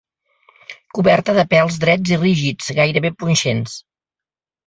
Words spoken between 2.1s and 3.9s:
i rígids, gairebé punxents.